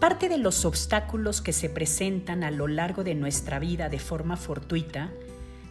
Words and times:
Parte 0.00 0.28
de 0.28 0.38
los 0.38 0.64
obstáculos 0.64 1.40
que 1.40 1.52
se 1.52 1.68
presentan 1.68 2.44
a 2.44 2.52
lo 2.52 2.68
largo 2.68 3.02
de 3.02 3.16
nuestra 3.16 3.58
vida 3.58 3.88
de 3.88 3.98
forma 3.98 4.36
fortuita 4.36 5.10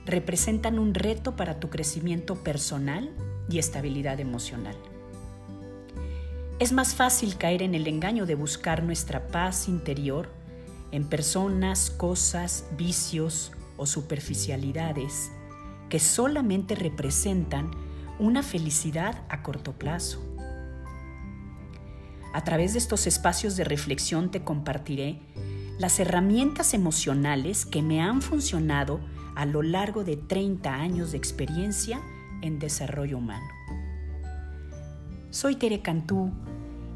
representan 0.05 0.79
un 0.79 0.93
reto 0.93 1.37
para 1.37 1.61
tu 1.61 1.69
crecimiento 1.69 2.35
personal 2.35 3.09
y 3.49 3.59
estabilidad 3.59 4.19
emocional. 4.19 4.75
Es 6.59 6.73
más 6.73 6.93
fácil 6.93 7.37
caer 7.37 7.61
en 7.61 7.73
el 7.73 7.87
engaño 7.87 8.25
de 8.25 8.35
buscar 8.35 8.83
nuestra 8.83 9.27
paz 9.27 9.69
interior 9.69 10.29
en 10.91 11.07
personas, 11.07 11.89
cosas, 11.89 12.65
vicios 12.77 13.53
o 13.77 13.85
superficialidades 13.85 15.31
que 15.89 15.99
solamente 15.99 16.75
representan 16.75 17.71
una 18.19 18.43
felicidad 18.43 19.23
a 19.29 19.41
corto 19.41 19.71
plazo. 19.73 20.19
A 22.33 22.43
través 22.43 22.73
de 22.73 22.79
estos 22.79 23.07
espacios 23.07 23.55
de 23.55 23.63
reflexión 23.63 24.31
te 24.31 24.43
compartiré 24.43 25.19
las 25.79 25.99
herramientas 25.99 26.73
emocionales 26.73 27.65
que 27.65 27.81
me 27.81 28.01
han 28.01 28.21
funcionado 28.21 28.99
a 29.35 29.45
lo 29.45 29.61
largo 29.61 30.03
de 30.03 30.17
30 30.17 30.73
años 30.73 31.11
de 31.11 31.17
experiencia 31.17 32.01
en 32.41 32.59
desarrollo 32.59 33.17
humano. 33.17 33.47
Soy 35.29 35.55
Tere 35.55 35.81
Cantú 35.81 36.31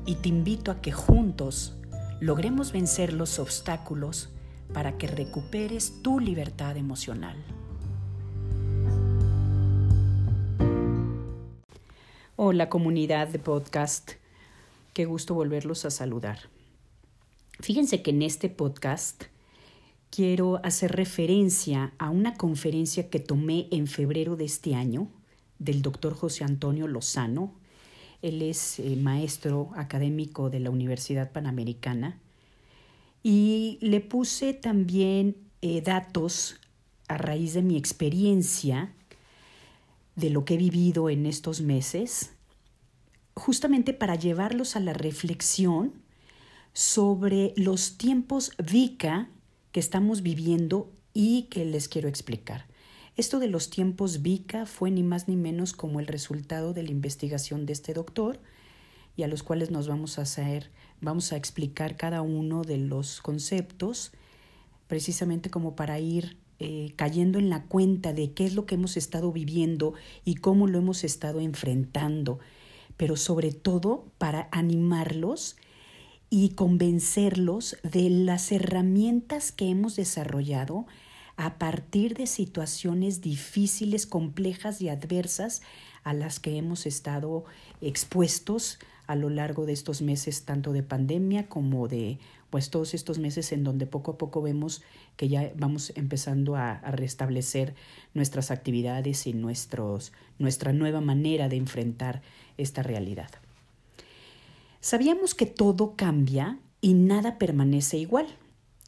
y 0.06 0.16
te 0.16 0.30
invito 0.30 0.72
a 0.72 0.82
que 0.82 0.92
juntos 0.92 1.78
logremos 2.20 2.72
vencer 2.72 3.14
los 3.14 3.40
obstáculos 3.40 4.30
para 4.74 4.98
que 4.98 5.08
recuperes 5.08 6.02
tu 6.02 6.20
libertad 6.20 6.78
emocional. 6.78 7.38
Hola 12.36 12.70
comunidad 12.70 13.28
de 13.28 13.38
podcast, 13.38 14.14
qué 14.94 15.06
gusto 15.06 15.34
volverlos 15.34 15.86
a 15.86 15.92
saludar. 15.92 16.40
Fíjense 17.60 18.02
que 18.02 18.12
en 18.12 18.22
este 18.22 18.50
podcast 18.50 19.24
quiero 20.10 20.60
hacer 20.64 20.92
referencia 20.92 21.94
a 21.98 22.10
una 22.10 22.36
conferencia 22.36 23.10
que 23.10 23.20
tomé 23.20 23.68
en 23.72 23.88
febrero 23.88 24.36
de 24.36 24.46
este 24.46 24.76
año 24.76 25.08
del 25.60 25.82
doctor 25.82 26.14
José 26.14 26.44
Antonio 26.44 26.88
Lozano. 26.88 27.54
Él 28.22 28.42
es 28.42 28.80
eh, 28.80 28.96
maestro 28.96 29.70
académico 29.76 30.50
de 30.50 30.60
la 30.60 30.70
Universidad 30.70 31.32
Panamericana 31.32 32.20
y 33.24 33.78
le 33.82 34.02
puse 34.02 34.54
también 34.54 35.38
eh, 35.62 35.82
datos 35.82 36.60
a 37.08 37.18
raíz 37.18 37.54
de 37.54 37.62
mi 37.62 37.78
experiencia, 37.78 38.94
de 40.16 40.30
lo 40.30 40.46
que 40.46 40.56
he 40.56 40.58
vivido 40.58 41.10
en 41.10 41.26
estos 41.26 41.62
meses, 41.62 42.34
justamente 43.42 43.94
para 43.94 44.16
llevarlos 44.16 44.76
a 44.76 44.80
la 44.80 44.94
reflexión 44.94 45.94
sobre 46.74 47.54
los 47.58 47.98
tiempos 47.98 48.52
VICA 48.64 49.30
que 49.72 49.80
estamos 49.80 50.22
viviendo 50.22 50.92
y 51.14 51.44
que 51.50 51.66
les 51.66 51.90
quiero 51.90 52.08
explicar. 52.08 52.68
Esto 53.18 53.40
de 53.40 53.48
los 53.48 53.72
tiempos 53.72 54.22
VICA 54.22 54.66
fue 54.66 54.92
ni 54.92 55.02
más 55.02 55.28
ni 55.28 55.36
menos 55.36 55.74
como 55.74 56.00
el 56.00 56.08
resultado 56.08 56.74
de 56.74 56.84
la 56.84 56.92
investigación 56.92 57.66
de 57.66 57.74
este 57.74 57.94
doctor 57.94 58.40
y 59.18 59.24
a 59.24 59.28
los 59.28 59.42
cuales 59.42 59.72
nos 59.72 59.88
vamos 59.88 60.20
a 60.20 60.22
hacer, 60.22 60.70
vamos 61.02 61.34
a 61.34 61.36
explicar 61.36 61.98
cada 61.98 62.22
uno 62.22 62.62
de 62.62 62.78
los 62.78 63.22
conceptos, 63.22 64.12
precisamente 64.88 65.50
como 65.50 65.76
para 65.76 66.00
ir 66.00 66.38
eh, 66.60 66.94
cayendo 66.96 67.40
en 67.40 67.50
la 67.50 67.64
cuenta 67.64 68.14
de 68.14 68.34
qué 68.34 68.46
es 68.46 68.54
lo 68.54 68.68
que 68.68 68.76
hemos 68.76 68.98
estado 68.98 69.32
viviendo 69.32 69.96
y 70.24 70.36
cómo 70.36 70.68
lo 70.68 70.78
hemos 70.78 71.04
estado 71.04 71.42
enfrentando, 71.42 72.40
pero 73.02 73.18
sobre 73.18 73.52
todo 73.52 74.06
para 74.20 74.48
animarlos 74.52 75.56
y 76.30 76.50
convencerlos 76.50 77.78
de 77.82 78.12
las 78.12 78.52
herramientas 78.52 79.52
que 79.52 79.70
hemos 79.70 79.96
desarrollado 79.96 80.86
a 81.36 81.58
partir 81.58 82.14
de 82.14 82.28
situaciones 82.28 83.20
difíciles, 83.20 84.06
complejas 84.06 84.84
y 84.84 84.90
adversas 84.90 85.64
a 86.04 86.14
las 86.14 86.40
que 86.40 86.58
hemos 86.58 86.86
estado 86.86 87.44
expuestos 87.82 88.78
a 89.08 89.16
lo 89.16 89.32
largo 89.32 89.66
de 89.66 89.74
estos 89.74 90.04
meses, 90.04 90.46
tanto 90.46 90.72
de 90.72 90.84
pandemia 90.84 91.50
como 91.50 91.88
de 91.88 92.20
pues 92.52 92.70
todos 92.70 92.94
estos 92.94 93.18
meses 93.18 93.52
en 93.54 93.64
donde 93.64 93.88
poco 93.88 94.12
a 94.12 94.18
poco 94.18 94.42
vemos 94.42 94.84
que 95.16 95.30
ya 95.30 95.52
vamos 95.56 95.92
empezando 95.96 96.56
a, 96.56 96.82
restablecer 96.92 97.74
nuestras 98.14 98.52
actividades 98.52 99.26
y 99.26 99.34
nuestros, 99.34 100.12
nuestra 100.38 100.74
nueva 100.74 101.02
manera 101.02 101.50
de 101.50 101.56
enfrentar 101.56 102.22
esta 102.62 102.84
realidad. 102.84 103.30
Sabíamos 104.80 105.36
que 105.36 105.46
todo 105.46 105.96
cambia 105.96 106.60
y 106.82 106.94
nada 106.94 107.38
permanece 107.38 107.98
igual. 107.98 108.28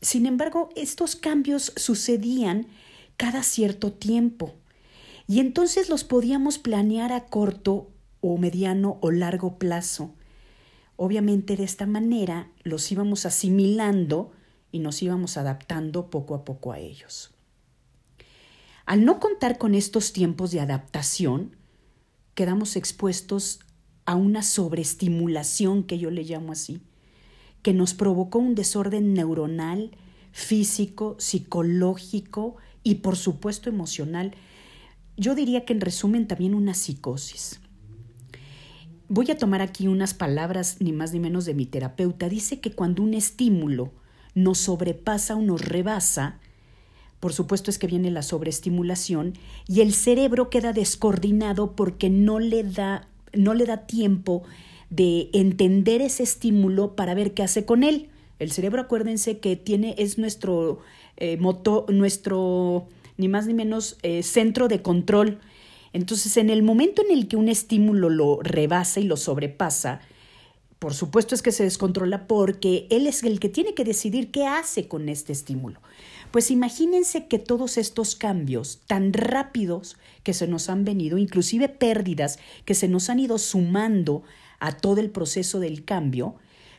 Sin 0.01 0.25
embargo, 0.25 0.69
estos 0.75 1.15
cambios 1.15 1.71
sucedían 1.75 2.67
cada 3.15 3.43
cierto 3.43 3.93
tiempo 3.93 4.53
y 5.27 5.39
entonces 5.39 5.89
los 5.89 6.03
podíamos 6.03 6.57
planear 6.57 7.13
a 7.13 7.25
corto 7.25 7.89
o 8.21 8.37
mediano 8.37 8.97
o 9.01 9.11
largo 9.11 9.57
plazo. 9.57 10.13
Obviamente 10.95 11.55
de 11.55 11.63
esta 11.63 11.85
manera 11.85 12.49
los 12.63 12.91
íbamos 12.91 13.25
asimilando 13.25 14.31
y 14.71 14.79
nos 14.79 15.01
íbamos 15.01 15.37
adaptando 15.37 16.09
poco 16.09 16.35
a 16.35 16.43
poco 16.43 16.71
a 16.71 16.79
ellos. 16.79 17.31
Al 18.85 19.05
no 19.05 19.19
contar 19.19 19.57
con 19.57 19.75
estos 19.75 20.11
tiempos 20.11 20.51
de 20.51 20.59
adaptación, 20.59 21.55
quedamos 22.35 22.75
expuestos 22.75 23.59
a 24.05 24.15
una 24.15 24.43
sobreestimulación 24.43 25.83
que 25.83 25.99
yo 25.99 26.11
le 26.11 26.23
llamo 26.23 26.51
así, 26.51 26.81
que 27.61 27.73
nos 27.73 27.93
provocó 27.93 28.39
un 28.39 28.55
desorden 28.55 29.13
neuronal, 29.13 29.91
físico, 30.31 31.15
psicológico 31.19 32.57
y 32.83 32.95
por 32.95 33.15
supuesto 33.15 33.69
emocional. 33.69 34.33
Yo 35.15 35.35
diría 35.35 35.63
que 35.63 35.73
en 35.73 35.81
resumen 35.81 36.27
también 36.27 36.55
una 36.55 36.73
psicosis. 36.73 37.59
Voy 39.07 39.29
a 39.31 39.37
tomar 39.37 39.61
aquí 39.61 39.87
unas 39.87 40.13
palabras 40.13 40.77
ni 40.79 40.91
más 40.91 41.13
ni 41.13 41.19
menos 41.19 41.45
de 41.45 41.53
mi 41.53 41.65
terapeuta. 41.65 42.29
Dice 42.29 42.59
que 42.59 42.73
cuando 42.73 43.03
un 43.03 43.13
estímulo 43.13 43.93
nos 44.33 44.57
sobrepasa 44.57 45.35
o 45.35 45.41
nos 45.41 45.61
rebasa, 45.61 46.39
por 47.23 47.31
supuesto 47.31 47.71
es 47.71 47.79
que 47.79 47.87
viene 47.87 48.11
la 48.11 48.21
sobreestimulación 48.21 49.37
y 49.65 49.79
el 49.79 49.93
cerebro 49.93 50.49
queda 50.49 50.73
descoordinado 50.73 51.73
porque 51.73 52.09
no 52.09 52.37
le 52.37 52.65
da 52.65 53.07
no 53.31 53.53
le 53.53 53.65
da 53.65 53.87
tiempo 53.87 54.43
de 54.89 55.29
entender 55.31 56.01
ese 56.01 56.23
estímulo 56.23 56.97
para 56.97 57.13
ver 57.13 57.33
qué 57.33 57.41
hace 57.43 57.63
con 57.63 57.83
él. 57.83 58.09
El 58.39 58.51
cerebro, 58.51 58.81
acuérdense 58.81 59.37
que 59.37 59.55
tiene, 59.55 59.95
es 59.97 60.17
nuestro 60.17 60.79
eh, 61.15 61.39
nuestro, 61.87 62.89
ni 63.15 63.29
más 63.29 63.47
ni 63.47 63.53
menos, 63.53 63.97
eh, 64.03 64.21
centro 64.21 64.67
de 64.67 64.81
control. 64.81 65.39
Entonces, 65.93 66.35
en 66.35 66.49
el 66.49 66.61
momento 66.61 67.01
en 67.05 67.17
el 67.17 67.29
que 67.29 67.37
un 67.37 67.47
estímulo 67.47 68.09
lo 68.09 68.41
rebasa 68.41 68.99
y 68.99 69.05
lo 69.05 69.15
sobrepasa, 69.15 70.01
por 70.77 70.93
supuesto 70.93 71.35
es 71.35 71.41
que 71.41 71.53
se 71.53 71.63
descontrola 71.63 72.27
porque 72.27 72.85
él 72.89 73.07
es 73.07 73.23
el 73.23 73.39
que 73.39 73.47
tiene 73.47 73.73
que 73.75 73.85
decidir 73.85 74.29
qué 74.29 74.45
hace 74.45 74.89
con 74.89 75.07
este 75.07 75.31
estímulo. 75.31 75.79
Pues 76.33 76.49
imagínense 76.49 77.27
que 77.27 77.37
todos 77.37 77.77
estos 77.77 78.15
cambios 78.15 78.81
tan 78.87 79.13
rápidos 79.13 79.97
que 80.23 80.33
se 80.33 80.47
nos 80.47 80.67
han 80.67 80.83
venido, 80.83 81.19
inclusive 81.19 81.69
pérdidas 81.69 82.39
que 82.65 82.73
se 82.73 82.87
nos 82.87 83.11
han 83.11 83.19
ido 83.19 83.37
sumando 83.37 84.23
a 84.59 84.75
todo 84.75 84.99
el 84.99 85.11
proceso 85.11 85.59
del 85.59 85.85
cambio, 85.85 86.33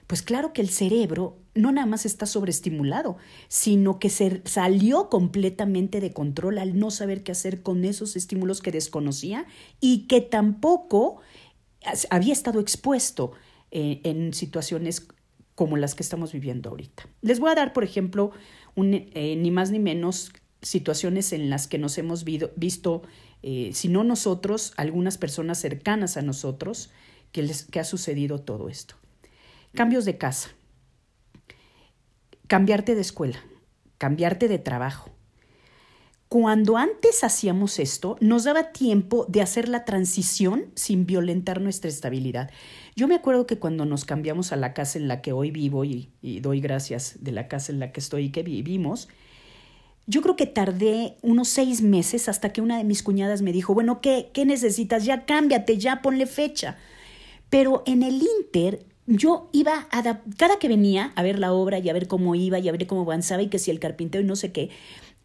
pues 0.08 0.22
claro 0.22 0.52
que 0.52 0.60
el 0.60 0.70
cerebro 0.70 1.38
no 1.54 1.70
nada 1.70 1.86
más 1.86 2.04
está 2.04 2.26
sobreestimulado, 2.26 3.16
sino 3.46 4.00
que 4.00 4.10
se 4.10 4.42
salió 4.44 5.08
completamente 5.08 6.00
de 6.00 6.12
control 6.12 6.58
al 6.58 6.76
no 6.76 6.90
saber 6.90 7.22
qué 7.22 7.30
hacer 7.30 7.62
con 7.62 7.84
esos 7.84 8.16
estímulos 8.16 8.60
que 8.60 8.72
desconocía 8.72 9.46
y 9.80 10.08
que 10.08 10.20
tampoco 10.20 11.20
había 12.10 12.32
estado 12.32 12.58
expuesto 12.58 13.30
eh, 13.70 14.00
en 14.02 14.34
situaciones 14.34 15.06
como 15.54 15.76
las 15.76 15.94
que 15.94 16.02
estamos 16.02 16.32
viviendo 16.32 16.70
ahorita. 16.70 17.08
Les 17.20 17.38
voy 17.38 17.50
a 17.50 17.54
dar, 17.54 17.72
por 17.72 17.84
ejemplo, 17.84 18.32
eh, 18.76 19.36
ni 19.36 19.50
más 19.50 19.70
ni 19.70 19.78
menos 19.78 20.32
situaciones 20.62 21.32
en 21.32 21.50
las 21.50 21.66
que 21.66 21.78
nos 21.78 21.98
hemos 21.98 22.24
visto, 22.24 23.02
eh, 23.42 23.70
si 23.72 23.88
no 23.88 24.04
nosotros, 24.04 24.72
algunas 24.76 25.18
personas 25.18 25.58
cercanas 25.58 26.16
a 26.16 26.22
nosotros, 26.22 26.90
que, 27.32 27.42
les, 27.42 27.64
que 27.64 27.80
ha 27.80 27.84
sucedido 27.84 28.40
todo 28.40 28.68
esto. 28.68 28.94
Cambios 29.74 30.04
de 30.04 30.16
casa, 30.18 30.50
cambiarte 32.46 32.94
de 32.94 33.00
escuela, 33.00 33.38
cambiarte 33.98 34.48
de 34.48 34.58
trabajo. 34.58 35.10
Cuando 36.34 36.76
antes 36.76 37.22
hacíamos 37.22 37.78
esto, 37.78 38.16
nos 38.20 38.42
daba 38.42 38.72
tiempo 38.72 39.24
de 39.28 39.40
hacer 39.40 39.68
la 39.68 39.84
transición 39.84 40.64
sin 40.74 41.06
violentar 41.06 41.60
nuestra 41.60 41.88
estabilidad. 41.88 42.50
Yo 42.96 43.06
me 43.06 43.14
acuerdo 43.14 43.46
que 43.46 43.60
cuando 43.60 43.84
nos 43.84 44.04
cambiamos 44.04 44.50
a 44.50 44.56
la 44.56 44.74
casa 44.74 44.98
en 44.98 45.06
la 45.06 45.22
que 45.22 45.30
hoy 45.30 45.52
vivo 45.52 45.84
y, 45.84 46.10
doy 46.40 46.60
gracias 46.60 47.18
de 47.20 47.30
la 47.30 47.46
casa 47.46 47.70
en 47.70 47.78
la 47.78 47.92
que 47.92 48.00
estoy 48.00 48.24
y 48.24 48.30
que 48.32 48.42
vivimos, 48.42 49.06
yo 50.08 50.22
creo 50.22 50.34
que 50.34 50.46
tardé 50.46 51.18
unos 51.22 51.46
seis 51.50 51.82
meses 51.82 52.28
hasta 52.28 52.52
que 52.52 52.60
una 52.60 52.78
de 52.78 52.84
mis 52.84 53.04
cuñadas 53.04 53.40
me 53.40 53.52
dijo, 53.52 53.72
bueno, 53.72 54.00
¿qué, 54.00 54.30
qué 54.34 54.44
necesitas? 54.44 55.04
Ya 55.04 55.26
cámbiate, 55.26 55.78
ya 55.78 56.02
ponle 56.02 56.26
fecha. 56.26 56.78
Pero 57.48 57.84
en 57.86 58.02
el 58.02 58.20
Inter 58.40 58.84
yo 59.06 59.50
iba 59.52 59.86
a, 59.90 60.02
cada 60.36 60.58
que 60.58 60.68
venía 60.68 61.12
a 61.14 61.22
ver 61.22 61.38
la 61.38 61.52
obra 61.52 61.78
y 61.78 61.88
a 61.88 61.92
ver 61.92 62.08
cómo 62.08 62.34
iba 62.34 62.58
y 62.58 62.68
a 62.68 62.72
ver 62.72 62.86
cómo 62.86 63.02
avanzaba 63.02 63.42
y 63.42 63.48
que 63.48 63.58
si 63.58 63.70
el 63.70 63.78
carpintero 63.78 64.24
y 64.24 64.26
no 64.26 64.34
sé 64.34 64.50
qué, 64.50 64.70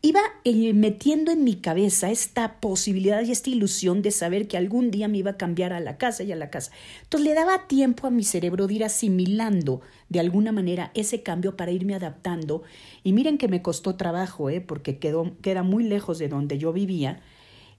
iba 0.02 0.22
eh, 0.46 0.74
metiendo 0.74 1.32
en 1.32 1.44
mi 1.44 1.56
cabeza 1.56 2.10
esta 2.10 2.60
posibilidad 2.62 3.22
y 3.22 3.32
esta 3.32 3.50
ilusión 3.50 4.02
de 4.02 4.12
saber 4.12 4.48
que 4.48 4.58
algún 4.58 4.92
día 4.92 5.10
me 5.10 5.18
iba 5.18 5.32
a 5.32 5.38
cambiar 5.38 5.74
a 5.74 5.82
la 5.82 5.98
casa 5.98 6.24
y 6.24 6.32
a 6.32 6.38
la 6.38 6.50
casa. 6.50 6.72
Entonces 7.04 7.28
le 7.28 7.36
daba 7.36 7.68
tiempo 7.68 8.08
a 8.08 8.10
mi 8.10 8.24
cerebro 8.24 8.68
de 8.68 8.76
ir 8.76 8.84
asimilando 8.86 9.82
de 10.08 10.22
alguna 10.22 10.54
manera 10.54 10.92
ese 10.94 11.22
cambio 11.22 11.58
para 11.58 11.72
irme 11.72 11.96
adaptando. 11.96 12.64
Y 13.04 13.12
miren 13.12 13.38
que 13.38 13.50
me 13.50 13.62
costó 13.62 13.96
trabajo, 13.96 14.50
¿eh? 14.50 14.62
porque 14.62 15.00
quedó, 15.00 15.36
queda 15.42 15.64
muy 15.64 15.84
lejos 15.84 16.18
de 16.18 16.30
donde 16.30 16.58
yo 16.58 16.72
vivía. 16.72 17.22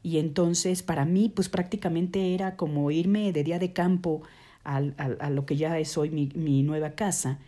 Y 0.02 0.18
entonces 0.18 0.82
para 0.82 1.06
mí 1.06 1.32
pues 1.34 1.48
prácticamente 1.48 2.34
era 2.34 2.56
como 2.56 2.90
irme 2.90 3.32
de 3.32 3.44
día 3.44 3.58
de 3.58 3.72
campo 3.72 4.22
a, 4.62 4.80
lo 5.30 5.46
que 5.46 5.56
ya 5.56 5.78
es 5.78 5.96
hoy 5.96 6.10
mi, 6.10 6.28
mi 6.34 6.62
nueva 6.62 6.90
casa. 6.90 7.38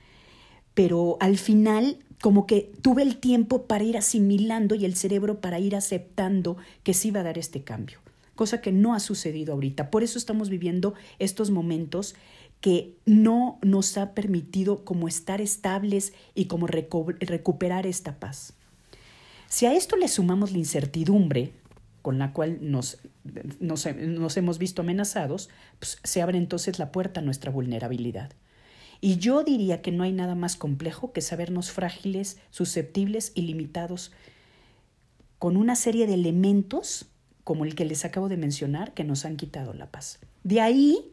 Pero 0.73 1.19
al 1.21 1.37
final 1.37 1.99
como 2.23 2.47
que 2.47 2.73
tuve 2.83 3.03
el 3.03 3.17
tiempo 3.17 3.67
para 3.67 3.83
ir 3.83 3.99
asimilando 3.99 4.77
y 4.77 4.85
el 4.85 4.95
cerebro 4.95 5.41
para 5.41 5.59
ir 5.59 5.75
aceptando 5.75 6.57
que 6.85 6.95
sí 6.95 7.09
iba 7.09 7.19
a 7.19 7.25
dar 7.25 7.37
este 7.37 7.65
cambio, 7.65 7.99
cosa 8.37 8.61
que 8.61 8.71
no 8.71 8.95
ha 8.95 9.01
sucedido 9.01 9.53
ahorita. 9.53 9.91
Por 9.91 10.05
eso 10.05 10.19
estamos 10.19 10.49
viviendo 10.49 10.95
estos 11.19 11.51
momentos 11.51 12.15
que 12.61 12.95
no 13.07 13.59
nos 13.63 13.99
ha 13.99 14.15
permitido 14.15 14.85
como 14.85 15.09
estar 15.09 15.41
estables 15.41 16.13
y 16.37 16.45
como 16.45 16.69
recuperar 16.69 17.89
esta 17.89 18.21
paz. 18.21 18.55
Si 19.49 19.67
a 19.67 19.75
esto 19.75 19.97
le 19.97 20.07
sumamos 20.07 20.53
la 20.53 20.59
incertidumbre 20.59 21.53
con 22.03 22.21
la 22.21 22.33
cual 22.33 22.59
nos, 22.61 22.99
nos, 23.59 23.85
nos 23.97 24.37
hemos 24.37 24.59
visto 24.59 24.83
amenazados, 24.83 25.51
pues 25.81 25.99
se 26.05 26.23
abre 26.23 26.39
entonces 26.39 26.79
la 26.79 26.93
puerta 26.93 27.19
a 27.19 27.25
nuestra 27.25 27.51
vulnerabilidad. 27.51 28.31
Y 29.05 29.17
yo 29.17 29.43
diría 29.43 29.83
que 29.83 29.91
no 29.91 30.05
hay 30.05 30.13
nada 30.13 30.37
más 30.37 30.55
complejo 30.55 31.13
que 31.13 31.21
sabernos 31.21 31.73
frágiles, 31.73 32.39
susceptibles 32.51 33.33
y 33.35 33.43
limitados 33.43 34.13
con 35.41 35.57
una 35.57 35.75
serie 35.75 36.07
de 36.07 36.15
elementos 36.15 37.07
como 37.43 37.65
el 37.65 37.75
que 37.75 37.85
les 37.85 38.05
acabo 38.05 38.29
de 38.29 38.37
mencionar 38.37 38.95
que 38.95 39.03
nos 39.03 39.25
han 39.25 39.37
quitado 39.37 39.75
la 39.75 39.91
paz. 39.91 40.21
De 40.45 40.61
ahí 40.61 41.13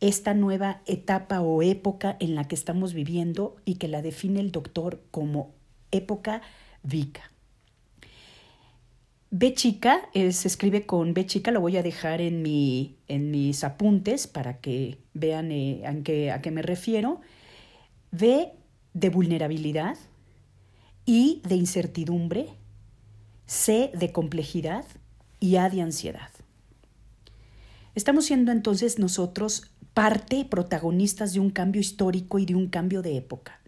esta 0.00 0.32
nueva 0.32 0.80
etapa 0.86 1.42
o 1.42 1.60
época 1.60 2.16
en 2.20 2.34
la 2.34 2.48
que 2.48 2.54
estamos 2.54 2.94
viviendo 2.94 3.56
y 3.66 3.74
que 3.74 3.86
la 3.88 4.00
define 4.00 4.40
el 4.40 4.50
doctor 4.50 5.02
como 5.10 5.52
época 5.90 6.40
Vika. 6.82 7.33
B 9.36 9.52
chica 9.52 10.00
eh, 10.14 10.30
se 10.30 10.46
escribe 10.46 10.86
con 10.86 11.12
B 11.12 11.26
chica, 11.26 11.50
lo 11.50 11.60
voy 11.60 11.76
a 11.76 11.82
dejar 11.82 12.20
en, 12.20 12.40
mi, 12.40 12.94
en 13.08 13.32
mis 13.32 13.64
apuntes 13.64 14.28
para 14.28 14.58
que 14.58 14.98
vean 15.12 15.50
eh, 15.50 15.84
a, 15.84 16.02
qué, 16.04 16.30
a 16.30 16.40
qué 16.40 16.52
me 16.52 16.62
refiero. 16.62 17.20
V 18.12 18.52
de 18.92 19.08
vulnerabilidad, 19.08 19.96
I 21.04 21.42
de 21.48 21.56
incertidumbre, 21.56 22.46
C 23.44 23.90
de 23.92 24.12
complejidad 24.12 24.84
y 25.40 25.56
A 25.56 25.68
de 25.68 25.82
ansiedad. 25.82 26.30
Estamos 27.96 28.26
siendo 28.26 28.52
entonces 28.52 29.00
nosotros 29.00 29.72
parte, 29.94 30.44
protagonistas 30.44 31.32
de 31.32 31.40
un 31.40 31.50
cambio 31.50 31.80
histórico 31.80 32.38
y 32.38 32.46
de 32.46 32.54
un 32.54 32.68
cambio 32.68 33.02
de 33.02 33.16
época. 33.16 33.58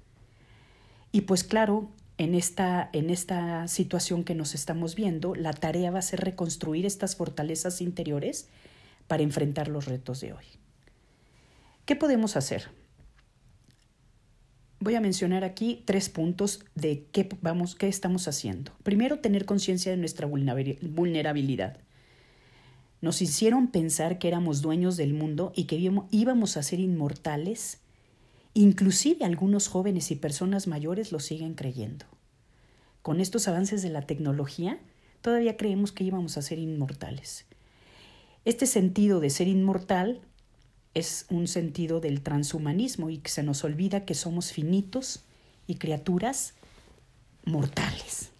Y 1.10 1.22
pues 1.22 1.42
claro, 1.42 1.90
en 2.18 2.34
esta, 2.34 2.88
en 2.92 3.10
esta 3.10 3.68
situación 3.68 4.24
que 4.24 4.34
nos 4.34 4.54
estamos 4.54 4.94
viendo, 4.94 5.34
la 5.34 5.52
tarea 5.52 5.90
va 5.90 5.98
a 5.98 6.02
ser 6.02 6.20
reconstruir 6.20 6.86
estas 6.86 7.16
fortalezas 7.16 7.80
interiores 7.80 8.48
para 9.06 9.22
enfrentar 9.22 9.68
los 9.68 9.84
retos 9.84 10.20
de 10.20 10.32
hoy. 10.32 10.44
¿Qué 11.84 11.94
podemos 11.94 12.36
hacer? 12.36 12.68
Voy 14.80 14.94
a 14.94 15.00
mencionar 15.00 15.44
aquí 15.44 15.82
tres 15.84 16.08
puntos 16.08 16.64
de 16.74 17.06
qué, 17.12 17.28
vamos, 17.42 17.74
qué 17.74 17.88
estamos 17.88 18.28
haciendo. 18.28 18.72
Primero, 18.82 19.20
tener 19.20 19.44
conciencia 19.44 19.90
de 19.90 19.98
nuestra 19.98 20.26
vulnerabilidad. 20.26 21.78
Nos 23.00 23.20
hicieron 23.22 23.68
pensar 23.68 24.18
que 24.18 24.28
éramos 24.28 24.62
dueños 24.62 24.96
del 24.96 25.12
mundo 25.12 25.52
y 25.54 25.64
que 25.64 25.76
íbamos 26.10 26.56
a 26.56 26.62
ser 26.62 26.80
inmortales 26.80 27.80
Inclusive 28.58 29.26
algunos 29.26 29.68
jóvenes 29.68 30.10
y 30.10 30.16
personas 30.16 30.66
mayores 30.66 31.12
lo 31.12 31.20
siguen 31.20 31.52
creyendo. 31.52 32.06
Con 33.02 33.20
estos 33.20 33.48
avances 33.48 33.82
de 33.82 33.90
la 33.90 34.00
tecnología, 34.00 34.80
todavía 35.20 35.58
creemos 35.58 35.92
que 35.92 36.04
íbamos 36.04 36.38
a 36.38 36.42
ser 36.42 36.58
inmortales. 36.58 37.44
Este 38.46 38.64
sentido 38.64 39.20
de 39.20 39.28
ser 39.28 39.46
inmortal 39.46 40.22
es 40.94 41.26
un 41.28 41.48
sentido 41.48 42.00
del 42.00 42.22
transhumanismo 42.22 43.10
y 43.10 43.18
que 43.18 43.28
se 43.28 43.42
nos 43.42 43.62
olvida 43.62 44.06
que 44.06 44.14
somos 44.14 44.52
finitos 44.52 45.20
y 45.66 45.74
criaturas 45.74 46.54
mortales. 47.44 48.30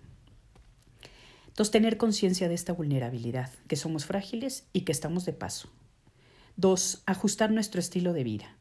Entonces, 1.49 1.73
tener 1.73 1.99
conciencia 1.99 2.49
de 2.49 2.55
esta 2.55 2.73
vulnerabilidad, 2.73 3.51
que 3.69 3.77
somos 3.77 4.07
frágiles 4.07 4.65
y 4.73 4.81
que 4.81 4.93
estamos 4.93 5.27
de 5.27 5.35
paso. 5.35 5.69
Dos, 6.57 7.03
ajustar 7.05 7.51
nuestro 7.51 7.81
estilo 7.81 8.15
de 8.15 8.25
vida. 8.25 8.56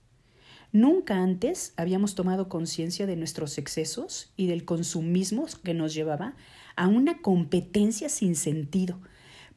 Nunca 0.72 1.22
antes 1.22 1.74
habíamos 1.78 2.16
tomado 2.16 2.50
conciencia 2.50 3.06
de 3.06 3.16
nuestros 3.16 3.58
excesos 3.58 4.32
y 4.36 4.48
del 4.48 4.66
consumismo 4.66 5.46
que 5.64 5.74
nos 5.74 5.94
llevaba 5.94 6.36
a 6.76 6.88
una 6.88 7.22
competencia 7.22 8.10
sin 8.10 8.36
sentido, 8.36 9.00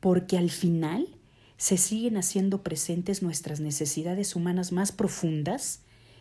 porque 0.00 0.38
al 0.38 0.50
final 0.50 1.08
se 1.56 1.76
siguen 1.76 2.16
haciendo 2.16 2.62
presentes 2.62 3.22
nuestras 3.22 3.60
necesidades 3.60 4.37
humanas 4.37 4.70
más 4.70 4.93
profundas 4.93 5.81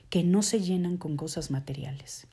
que 0.10 0.24
no 0.24 0.42
se 0.42 0.62
llenan 0.62 0.98
con 0.98 1.16
cosas 1.16 1.52
materiales. 1.52 2.28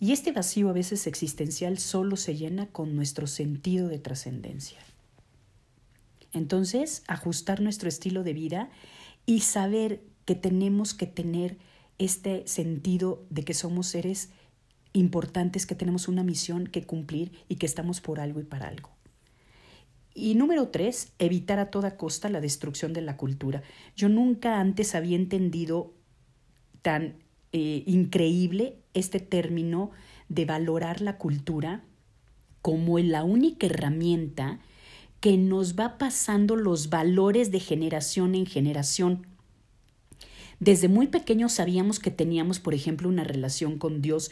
Y 0.00 0.12
este 0.12 0.32
vacío 0.32 0.70
a 0.70 0.72
veces 0.72 1.06
existencial 1.06 1.78
solo 1.78 2.16
se 2.16 2.34
llena 2.34 2.66
con 2.68 2.96
nuestro 2.96 3.26
sentido 3.26 3.88
de 3.88 3.98
trascendencia. 3.98 4.78
Entonces, 6.32 7.02
ajustar 7.06 7.60
nuestro 7.60 7.88
estilo 7.88 8.22
de 8.22 8.32
vida 8.32 8.70
y 9.26 9.40
saber 9.40 10.00
que 10.30 10.36
tenemos 10.36 10.94
que 10.94 11.08
tener 11.08 11.58
este 11.98 12.46
sentido 12.46 13.26
de 13.30 13.42
que 13.42 13.52
somos 13.52 13.88
seres 13.88 14.30
importantes, 14.92 15.66
que 15.66 15.74
tenemos 15.74 16.06
una 16.06 16.22
misión 16.22 16.68
que 16.68 16.84
cumplir 16.84 17.32
y 17.48 17.56
que 17.56 17.66
estamos 17.66 18.00
por 18.00 18.20
algo 18.20 18.38
y 18.38 18.44
para 18.44 18.68
algo. 18.68 18.90
Y 20.14 20.36
número 20.36 20.68
tres, 20.68 21.14
evitar 21.18 21.58
a 21.58 21.72
toda 21.72 21.96
costa 21.96 22.28
la 22.28 22.40
destrucción 22.40 22.92
de 22.92 23.00
la 23.00 23.16
cultura. 23.16 23.64
Yo 23.96 24.08
nunca 24.08 24.60
antes 24.60 24.94
había 24.94 25.16
entendido 25.16 25.94
tan 26.80 27.16
eh, 27.50 27.82
increíble 27.86 28.76
este 28.94 29.18
término 29.18 29.90
de 30.28 30.44
valorar 30.44 31.00
la 31.00 31.18
cultura 31.18 31.82
como 32.62 33.00
la 33.00 33.24
única 33.24 33.66
herramienta 33.66 34.60
que 35.18 35.36
nos 35.36 35.74
va 35.74 35.98
pasando 35.98 36.54
los 36.54 36.88
valores 36.88 37.50
de 37.50 37.58
generación 37.58 38.36
en 38.36 38.46
generación. 38.46 39.26
Desde 40.60 40.88
muy 40.88 41.06
pequeños 41.06 41.52
sabíamos 41.52 41.98
que 41.98 42.10
teníamos, 42.10 42.60
por 42.60 42.74
ejemplo, 42.74 43.08
una 43.08 43.24
relación 43.24 43.78
con 43.78 44.02
Dios, 44.02 44.30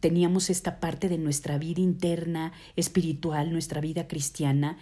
teníamos 0.00 0.50
esta 0.50 0.80
parte 0.80 1.08
de 1.08 1.18
nuestra 1.18 1.56
vida 1.56 1.80
interna, 1.80 2.52
espiritual, 2.74 3.52
nuestra 3.52 3.80
vida 3.80 4.08
cristiana, 4.08 4.76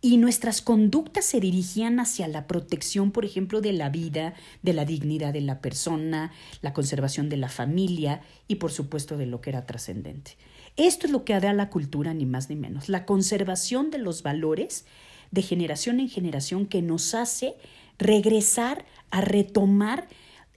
y 0.00 0.18
nuestras 0.18 0.62
conductas 0.62 1.24
se 1.24 1.40
dirigían 1.40 1.98
hacia 1.98 2.28
la 2.28 2.46
protección, 2.46 3.10
por 3.10 3.24
ejemplo, 3.24 3.60
de 3.60 3.72
la 3.72 3.88
vida, 3.88 4.34
de 4.62 4.72
la 4.72 4.84
dignidad 4.84 5.32
de 5.32 5.40
la 5.40 5.60
persona, 5.60 6.30
la 6.62 6.72
conservación 6.72 7.28
de 7.28 7.38
la 7.38 7.48
familia 7.48 8.20
y, 8.46 8.56
por 8.56 8.70
supuesto, 8.70 9.16
de 9.16 9.26
lo 9.26 9.40
que 9.40 9.50
era 9.50 9.66
trascendente. 9.66 10.36
Esto 10.76 11.06
es 11.06 11.12
lo 11.12 11.24
que 11.24 11.40
da 11.40 11.52
la 11.54 11.70
cultura, 11.70 12.14
ni 12.14 12.24
más 12.24 12.50
ni 12.50 12.54
menos, 12.54 12.88
la 12.88 13.04
conservación 13.04 13.90
de 13.90 13.98
los 13.98 14.22
valores 14.22 14.84
de 15.32 15.42
generación 15.42 15.98
en 15.98 16.08
generación 16.08 16.66
que 16.66 16.82
nos 16.82 17.14
hace 17.14 17.56
regresar 17.98 18.84
a 19.10 19.22
retomar 19.22 20.06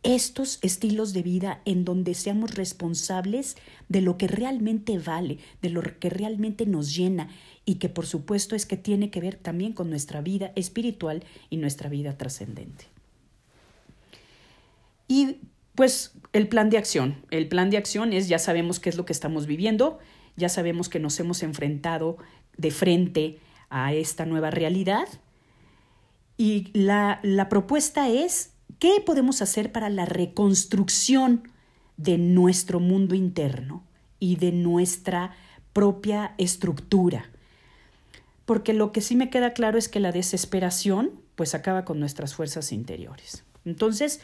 estos 0.03 0.59
estilos 0.61 1.13
de 1.13 1.23
vida 1.23 1.61
en 1.65 1.85
donde 1.85 2.13
seamos 2.13 2.55
responsables 2.55 3.57
de 3.89 4.01
lo 4.01 4.17
que 4.17 4.27
realmente 4.27 4.97
vale, 4.97 5.39
de 5.61 5.69
lo 5.69 5.81
que 5.81 6.09
realmente 6.09 6.65
nos 6.65 6.95
llena 6.95 7.29
y 7.65 7.75
que 7.75 7.89
por 7.89 8.05
supuesto 8.05 8.55
es 8.55 8.65
que 8.65 8.77
tiene 8.77 9.09
que 9.09 9.21
ver 9.21 9.35
también 9.35 9.73
con 9.73 9.89
nuestra 9.89 10.21
vida 10.21 10.51
espiritual 10.55 11.23
y 11.49 11.57
nuestra 11.57 11.89
vida 11.89 12.17
trascendente. 12.17 12.85
Y 15.07 15.37
pues 15.75 16.13
el 16.33 16.47
plan 16.47 16.69
de 16.69 16.77
acción. 16.77 17.23
El 17.31 17.47
plan 17.47 17.69
de 17.69 17.77
acción 17.77 18.13
es, 18.13 18.27
ya 18.27 18.39
sabemos 18.39 18.79
qué 18.79 18.89
es 18.89 18.97
lo 18.97 19.05
que 19.05 19.13
estamos 19.13 19.47
viviendo, 19.47 19.99
ya 20.35 20.49
sabemos 20.49 20.89
que 20.89 20.99
nos 20.99 21.19
hemos 21.19 21.43
enfrentado 21.43 22.17
de 22.57 22.71
frente 22.71 23.39
a 23.69 23.93
esta 23.93 24.25
nueva 24.25 24.51
realidad 24.51 25.07
y 26.37 26.69
la, 26.73 27.19
la 27.21 27.49
propuesta 27.49 28.09
es 28.09 28.53
¿Qué 28.77 29.01
podemos 29.05 29.41
hacer 29.41 29.71
para 29.71 29.89
la 29.89 30.05
reconstrucción 30.05 31.49
de 31.97 32.17
nuestro 32.17 32.79
mundo 32.79 33.15
interno 33.15 33.83
y 34.19 34.35
de 34.35 34.51
nuestra 34.51 35.35
propia 35.73 36.35
estructura? 36.37 37.29
Porque 38.45 38.73
lo 38.73 38.91
que 38.91 39.01
sí 39.01 39.15
me 39.15 39.29
queda 39.29 39.53
claro 39.53 39.77
es 39.77 39.89
que 39.89 39.99
la 39.99 40.11
desesperación 40.11 41.11
pues 41.35 41.55
acaba 41.55 41.85
con 41.85 41.99
nuestras 41.99 42.35
fuerzas 42.35 42.71
interiores. 42.71 43.43
Entonces, 43.65 44.21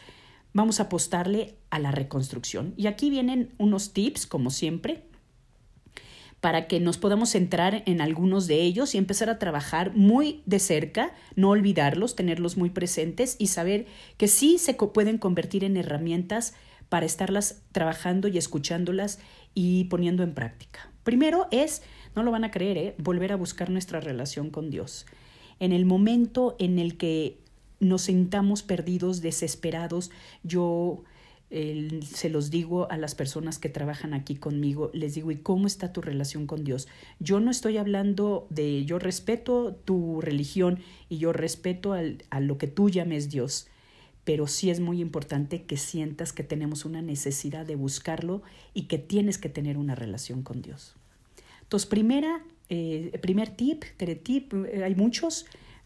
vamos 0.53 0.79
a 0.79 0.83
apostarle 0.83 1.55
a 1.69 1.79
la 1.79 1.91
reconstrucción. 1.91 2.73
Y 2.77 2.87
aquí 2.87 3.09
vienen 3.09 3.53
unos 3.57 3.93
tips, 3.93 4.25
como 4.25 4.51
siempre, 4.51 5.03
para 6.45 6.67
que 6.67 6.79
nos 6.79 6.99
podamos 6.99 7.31
centrar 7.31 7.81
en 7.87 8.01
algunos 8.01 8.45
de 8.45 8.61
ellos 8.61 8.93
y 8.93 8.99
empezar 8.99 9.31
a 9.31 9.39
trabajar 9.39 9.95
muy 9.95 10.43
de 10.45 10.59
cerca, 10.59 11.11
no 11.35 11.49
olvidarlos, 11.49 12.15
tenerlos 12.15 12.55
muy 12.55 12.69
presentes 12.69 13.35
y 13.39 13.47
saber 13.47 13.87
que 14.17 14.27
sí 14.27 14.59
se 14.59 14.75
pueden 14.75 15.17
convertir 15.17 15.63
en 15.63 15.75
herramientas 15.75 16.53
para 16.87 17.07
estarlas 17.07 17.63
trabajando 17.71 18.27
y 18.27 18.37
escuchándolas 18.37 19.17
y 19.55 19.85
poniendo 19.85 20.21
en 20.21 20.35
práctica. 20.35 20.87
Primero 21.03 21.47
es, 21.49 21.81
no 22.15 22.21
lo 22.21 22.29
van 22.29 22.43
a 22.43 22.51
creer, 22.51 22.77
¿eh? 22.77 22.95
volver 22.99 23.31
a 23.31 23.37
buscar 23.37 23.71
nuestra 23.71 23.99
relación 23.99 24.51
con 24.51 24.69
Dios. 24.69 25.07
En 25.59 25.71
el 25.71 25.87
momento 25.87 26.55
en 26.59 26.77
el 26.77 26.95
que 26.95 27.39
nos 27.79 28.03
sintamos 28.03 28.61
perdidos, 28.61 29.21
desesperados, 29.21 30.11
yo 30.43 31.05
se 31.49 32.29
los 32.29 32.49
digo 32.49 32.89
a 32.91 32.97
las 32.97 33.13
personas 33.13 33.59
que 33.59 33.69
trabajan 33.69 34.13
aquí 34.13 34.35
conmigo, 34.35 34.89
les 34.93 35.13
digo, 35.13 35.31
¿y 35.31 35.37
cómo 35.37 35.67
está 35.67 35.93
tu 35.93 36.01
relación 36.01 36.47
con 36.47 36.63
Dios? 36.63 36.87
Yo 37.19 37.39
no 37.39 37.51
estoy 37.51 37.77
hablando 37.77 38.47
de, 38.49 38.83
yo 38.85 38.97
respeto 38.99 39.75
tu 39.85 40.21
religión 40.21 40.79
y 41.07 41.17
yo 41.17 41.33
respeto 41.33 41.93
a 41.93 42.39
lo 42.39 42.57
que 42.57 42.67
tú 42.67 42.89
llames 42.89 43.29
Dios, 43.29 43.67
pero 44.23 44.47
sí 44.47 44.71
es 44.71 44.79
muy 44.79 44.99
importante 44.99 45.63
que 45.63 45.77
sientas 45.77 46.33
que 46.33 46.43
tenemos 46.43 46.83
una 46.83 47.03
necesidad 47.03 47.65
de 47.65 47.75
buscarlo 47.75 48.41
y 48.73 48.83
que 48.83 48.97
tienes 48.97 49.37
que 49.37 49.49
tener 49.49 49.77
una 49.77 49.93
relación 49.93 50.41
con 50.41 50.63
Dios. 50.63 50.95
Entonces, 51.61 51.87
primera, 51.87 52.43
eh, 52.69 53.17
primer 53.21 53.55
tip, 53.55 53.83
tip, 54.23 54.53
eh, 54.53 54.83
hay 54.83 54.95
muchos, 54.95 55.45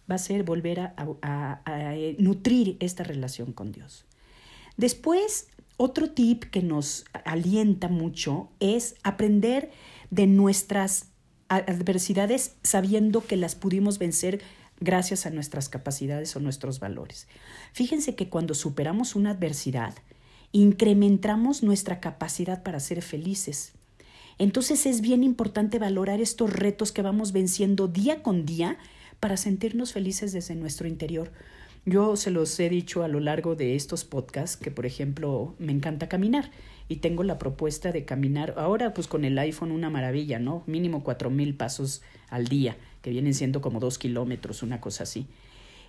va 0.09 0.15
a 0.15 0.19
ser 0.19 0.43
volver 0.43 0.79
a 0.79 1.61
eh, 1.95 2.15
nutrir 2.17 2.77
esta 2.79 3.03
relación 3.03 3.51
con 3.51 3.73
Dios. 3.73 4.05
Después, 4.79 5.48
otro 5.75 6.12
tip 6.12 6.45
que 6.45 6.62
nos 6.62 7.03
alienta 7.25 7.89
mucho 7.89 8.50
es 8.62 8.95
aprender 9.03 9.71
de 10.09 10.25
nuestras 10.25 11.07
adversidades 11.50 12.55
sabiendo 12.63 13.25
que 13.25 13.36
las 13.36 13.55
pudimos 13.55 14.00
vencer 14.00 14.41
gracias 14.79 15.25
a 15.25 15.31
nuestras 15.31 15.67
capacidades 15.67 16.33
o 16.38 16.39
nuestros 16.39 16.79
valores. 16.79 17.27
Fíjense 17.74 18.15
que 18.15 18.29
cuando 18.29 18.53
superamos 18.53 19.15
una 19.15 19.31
adversidad, 19.31 19.95
incrementamos 20.53 21.62
nuestra 21.62 22.00
capacidad 22.00 22.63
para 22.63 22.79
ser 22.79 23.01
felices. 23.01 23.74
Entonces 24.38 24.86
es 24.86 25.01
bien 25.01 25.25
importante 25.25 25.77
valorar 25.77 26.21
estos 26.21 26.53
retos 26.53 26.93
que 26.93 27.01
vamos 27.01 27.33
venciendo 27.33 27.89
día 27.89 28.24
con 28.24 28.45
día 28.45 28.77
para 29.19 29.36
sentirnos 29.36 29.91
felices 29.91 30.31
desde 30.31 30.55
nuestro 30.55 30.88
interior, 30.88 31.33
yo 31.86 32.15
se 32.15 32.31
los 32.31 32.59
he 32.59 32.69
dicho 32.69 33.03
a 33.03 33.07
lo 33.07 33.19
largo 33.19 33.55
de 33.55 33.75
estos 33.75 34.03
podcasts 34.03 34.57
que, 34.57 34.71
por 34.71 34.86
ejemplo, 34.86 35.55
me 35.59 35.71
encanta 35.71 36.09
caminar 36.09 36.51
y 36.88 36.98
tengo 36.98 37.24
la 37.24 37.38
propuesta 37.38 37.91
de 37.91 38.03
caminar 38.03 38.55
ahora 38.57 38.93
pues 38.93 39.07
con 39.07 39.24
el 39.24 39.38
iPhone 39.38 39.71
una 39.71 39.89
maravilla, 39.89 40.39
¿no? 40.39 40.63
Mínimo 40.65 41.03
cuatro 41.03 41.29
mil 41.29 41.55
pasos 41.55 42.01
al 42.29 42.48
día, 42.48 42.77
que 43.01 43.12
vienen 43.12 43.33
siendo 43.33 43.62
como 43.62 43.79
dos 43.79 43.98
kilómetros, 43.98 44.63
una 44.63 44.81
cosa 44.81 45.03
así. 45.03 45.27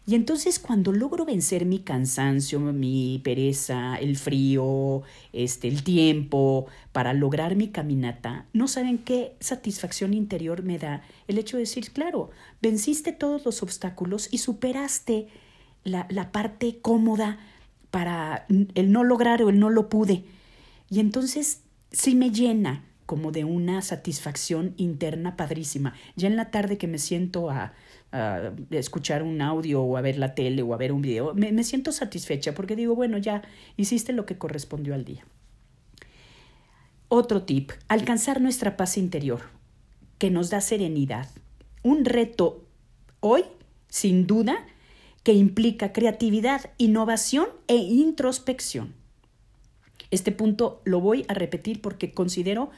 Y 0.06 0.14
entonces 0.14 0.59
cuando 0.59 0.92
logro 0.92 1.25
vencer 1.25 1.66
mi 1.66 1.80
cansancio, 1.80 2.61
mi 2.61 3.20
pereza, 3.23 3.97
el 3.97 4.16
frío, 4.16 5.02
este, 5.32 5.68
el 5.68 5.82
tiempo, 5.82 6.66
para 6.92 7.12
lograr 7.12 7.54
mi 7.54 7.68
caminata, 7.68 8.47
no 8.52 8.66
saben 8.66 8.99
qué 8.99 9.35
satisfacción 9.40 10.14
interior 10.14 10.62
me 10.62 10.78
da 10.78 11.02
el 11.28 11.38
hecho 11.38 11.56
de 11.56 11.62
decir, 11.62 11.92
claro, 11.92 12.30
venciste 12.62 13.12
todos 13.12 13.44
los 13.44 13.62
obstáculos 13.62 14.28
y 14.32 14.38
superaste 14.38 15.28
la, 15.84 16.06
la 16.10 16.32
parte 16.32 16.78
cómoda 16.80 17.38
para 17.90 18.46
el 18.49 18.92
no 18.92 19.04
lograr 19.04 19.42
o 19.42 19.49
el 19.49 19.58
no 19.58 19.70
lo 19.70 19.88
pude. 19.88 20.25
Y 20.88 21.00
entonces 21.00 21.62
sí 21.90 22.14
me 22.14 22.30
llena 22.30 22.84
como 23.10 23.32
de 23.32 23.44
una 23.44 23.82
satisfacción 23.82 24.72
interna 24.76 25.37
padrísima. 25.37 25.94
Ya 26.14 26.28
en 26.28 26.37
la 26.37 26.52
tarde 26.52 26.78
que 26.78 26.87
me 26.87 26.99
siento 26.99 27.50
a, 27.50 27.72
escuchar 28.70 29.25
un 29.25 29.40
audio 29.40 29.82
o 29.82 29.96
a 29.96 30.00
ver 30.00 30.16
la 30.16 30.34
tele 30.37 30.62
o 30.62 30.75
a 30.75 30.76
ver 30.76 30.92
un 30.92 31.02
video, 31.02 31.34
me, 31.34 31.50
me 31.50 31.64
siento 31.64 31.90
satisfecha 31.90 32.54
porque 32.54 32.76
digo, 32.76 32.94
bueno, 32.94 33.18
ya 33.18 33.42
hiciste 33.76 34.12
lo 34.12 34.26
que 34.26 34.38
correspondió 34.38 34.94
al 34.94 35.04
día. 35.04 35.25
Otro 37.08 37.42
tip, 37.42 37.72
alcanzar 37.88 38.40
nuestra 38.40 38.76
paz 38.76 38.96
interior, 38.96 39.40
que 40.18 40.30
nos 40.30 40.50
da 40.50 40.60
serenidad. 40.60 41.28
Un 41.82 42.04
reto 42.04 42.64
hoy, 43.18 43.42
sin 43.88 44.28
duda, 44.28 44.64
que 45.22 45.32
implica 45.32 45.92
creatividad, 45.92 46.70
innovación 46.78 47.48
e 47.68 47.76
introspección. 47.76 48.94
Este 50.10 50.32
punto 50.32 50.80
lo 50.84 51.00
voy 51.00 51.24
a 51.28 51.34
repetir 51.34 51.80
porque 51.80 52.12
considero 52.12 52.70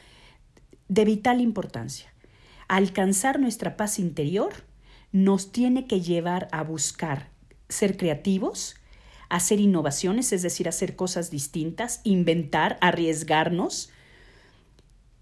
de 0.88 1.04
vital 1.04 1.40
importancia. 1.40 2.12
Alcanzar 2.68 3.40
nuestra 3.40 3.76
paz 3.76 3.99
interior 3.99 4.52
nos 5.12 5.52
tiene 5.52 5.87
que 5.87 6.00
llevar 6.00 6.49
a 6.52 6.62
buscar 6.62 7.30
ser 7.68 7.96
creativos, 7.96 8.76
hacer 9.28 9.61
innovaciones, 9.61 10.32
es 10.32 10.42
decir, 10.42 10.68
hacer 10.68 10.96
cosas 10.96 11.30
distintas, 11.30 12.00
inventar, 12.04 12.76
arriesgarnos 12.80 13.90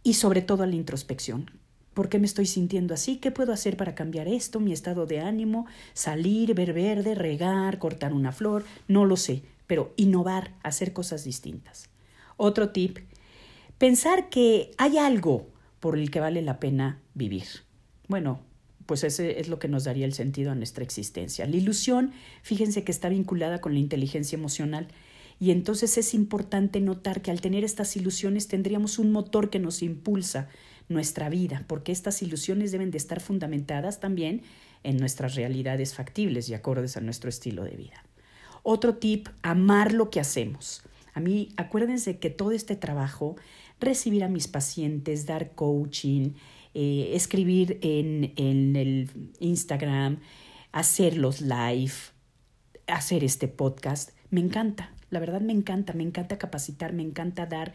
y 0.03 0.15
sobre 0.15 0.43
todo 0.43 0.63
a 0.63 0.67
la 0.67 0.75
introspección. 0.75 1.60
¿Por 1.95 2.09
qué 2.09 2.19
me 2.19 2.27
estoy 2.27 2.47
sintiendo 2.47 2.95
así? 2.95 3.17
¿Qué 3.17 3.31
puedo 3.31 3.53
hacer 3.53 3.77
para 3.77 3.95
cambiar 3.95 4.29
esto? 4.29 4.61
Mi 4.61 4.73
estado 4.73 5.07
de 5.07 5.21
ánimo, 5.21 5.67
salir, 5.93 6.55
ver 6.55 6.73
verde, 6.73 7.15
regar, 7.15 7.79
cortar 7.79 8.13
una 8.13 8.33
flor, 8.33 8.65
no 8.87 9.05
lo 9.05 9.17
sé, 9.17 9.43
pero 9.67 9.93
innovar, 9.97 10.55
hacer 10.63 10.93
cosas 10.93 11.25
distintas. 11.25 11.89
Otro 12.37 12.71
tip, 12.71 12.99
pensar 13.79 14.29
que 14.31 14.71
hay 14.79 14.99
algo 14.99 15.49
por 15.81 15.99
el 15.99 16.11
que 16.11 16.21
vale 16.21 16.43
la 16.43 16.61
pena 16.61 17.01
vivir. 17.15 17.45
Bueno, 18.07 18.41
pues 18.87 19.05
ese 19.05 19.41
es 19.41 19.49
lo 19.49 19.59
que 19.59 19.69
nos 19.69 19.85
daría 19.85 20.07
el 20.07 20.15
sentido 20.15 20.51
a 20.51 20.55
nuestra 20.55 20.85
existencia. 20.85 21.47
La 21.47 21.57
ilusión, 21.57 22.13
fíjense 22.43 22.83
que 22.85 22.93
está 22.93 23.09
vinculada 23.09 23.61
con 23.61 23.73
la 23.73 23.81
inteligencia 23.81 24.37
emocional 24.37 24.89
y 25.39 25.53
entonces 25.53 25.97
es 25.97 26.13
importante 26.13 26.81
notar 26.81 27.23
que 27.23 27.31
al 27.31 27.41
tener 27.41 27.65
estas 27.65 27.97
ilusiones 27.97 28.47
tendríamos 28.47 28.99
un 28.99 29.11
motor 29.11 29.49
que 29.49 29.59
nos 29.59 29.83
impulsa 29.83 30.49
nuestra 30.91 31.29
vida, 31.29 31.65
porque 31.67 31.93
estas 31.93 32.23
ilusiones 32.23 32.73
deben 32.73 32.91
de 32.91 32.99
estar 32.99 33.21
fundamentadas 33.21 34.01
también 34.01 34.43
en 34.83 34.97
nuestras 34.97 35.35
realidades 35.35 35.95
factibles 35.95 36.49
y 36.49 36.55
acordes 36.55 36.97
a 36.97 37.01
nuestro 37.01 37.31
estilo 37.31 37.65
de 37.65 37.77
vida. 37.77 38.05
Otro 38.63 38.97
tip, 38.97 39.29
amar 39.43 39.93
lo 39.93 40.11
que 40.11 40.21
hacemos. 40.21 40.83
A 41.15 41.21
mí, 41.21 41.49
acuérdense 41.57 42.19
que 42.19 42.31
todo 42.31 42.53
este 42.53 42.77
trabajo, 42.77 43.37
recibir 43.81 44.25
a 44.25 44.29
mis 44.29 44.49
pacientes, 44.49 45.27
dar 45.27 45.53
coaching, 45.53 46.33
eh, 46.75 47.13
escribir 47.15 47.79
en, 47.83 48.33
en 48.37 48.77
el 48.77 49.11
Instagram, 49.41 50.19
hacer 50.73 51.17
los 51.17 51.41
live, 51.41 51.93
hacer 52.87 53.25
este 53.25 53.49
podcast, 53.49 54.11
me 54.31 54.41
encanta. 54.41 54.93
La 55.11 55.19
verdad 55.19 55.41
me 55.41 55.53
encanta, 55.53 55.93
me 55.93 56.05
encanta 56.05 56.39
capacitar, 56.39 56.93
me 56.93 57.03
encanta 57.03 57.47
dar 57.47 57.73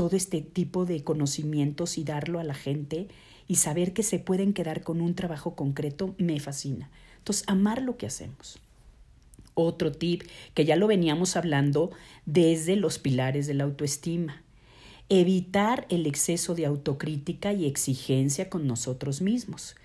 todo 0.00 0.16
este 0.16 0.40
tipo 0.40 0.86
de 0.86 1.04
conocimientos 1.04 1.98
y 1.98 2.04
darlo 2.04 2.40
a 2.40 2.42
la 2.42 2.54
gente 2.54 3.08
y 3.46 3.56
saber 3.56 3.92
que 3.92 4.02
se 4.02 4.18
pueden 4.18 4.54
quedar 4.54 4.82
con 4.82 5.02
un 5.02 5.14
trabajo 5.14 5.54
concreto 5.54 6.14
me 6.16 6.40
fascina. 6.40 6.88
Entonces, 7.18 7.44
amar 7.48 7.82
lo 7.82 7.98
que 7.98 8.06
hacemos. 8.06 8.60
Otro 9.52 9.92
tip 9.92 10.22
que 10.54 10.64
ya 10.64 10.76
lo 10.76 10.86
veníamos 10.86 11.36
hablando 11.36 11.90
desde 12.24 12.76
los 12.76 12.98
pilares 12.98 13.46
de 13.46 13.52
la 13.52 13.64
autoestima. 13.64 14.42
Evitar 15.10 15.86
el 15.90 16.06
exceso 16.06 16.54
de 16.54 16.64
autocrítica 16.64 17.52
y 17.52 17.66
exigencia 17.66 18.48
con 18.48 18.66
nosotros 18.66 19.20
mismos. 19.20 19.76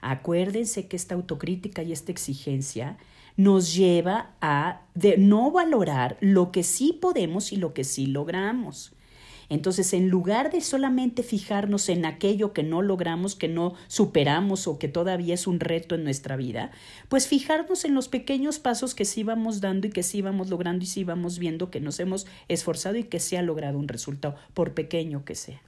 Acuérdense 0.00 0.86
que 0.86 0.94
esta 0.94 1.16
autocrítica 1.16 1.82
y 1.82 1.90
esta 1.90 2.12
exigencia 2.12 2.96
nos 3.36 3.74
lleva 3.74 4.36
a 4.40 4.82
de 4.94 5.18
no 5.18 5.50
valorar 5.50 6.16
lo 6.20 6.52
que 6.52 6.62
sí 6.62 6.96
podemos 7.02 7.50
y 7.50 7.56
lo 7.56 7.74
que 7.74 7.82
sí 7.82 8.06
logramos. 8.06 8.92
Entonces, 9.48 9.92
en 9.92 10.08
lugar 10.08 10.50
de 10.50 10.60
solamente 10.60 11.22
fijarnos 11.22 11.88
en 11.88 12.04
aquello 12.04 12.52
que 12.52 12.62
no 12.62 12.82
logramos, 12.82 13.34
que 13.34 13.48
no 13.48 13.74
superamos 13.88 14.66
o 14.66 14.78
que 14.78 14.88
todavía 14.88 15.34
es 15.34 15.46
un 15.46 15.60
reto 15.60 15.94
en 15.94 16.04
nuestra 16.04 16.36
vida, 16.36 16.70
pues 17.08 17.26
fijarnos 17.26 17.84
en 17.84 17.94
los 17.94 18.08
pequeños 18.08 18.58
pasos 18.58 18.94
que 18.94 19.04
sí 19.04 19.22
vamos 19.22 19.60
dando 19.60 19.86
y 19.86 19.90
que 19.90 20.02
sí 20.02 20.22
vamos 20.22 20.48
logrando 20.48 20.84
y 20.84 20.86
sí 20.86 21.04
vamos 21.04 21.38
viendo 21.38 21.70
que 21.70 21.80
nos 21.80 22.00
hemos 22.00 22.26
esforzado 22.48 22.96
y 22.96 23.04
que 23.04 23.20
se 23.20 23.38
ha 23.38 23.42
logrado 23.42 23.78
un 23.78 23.88
resultado, 23.88 24.36
por 24.54 24.74
pequeño 24.74 25.24
que 25.24 25.34
sea. 25.34 25.62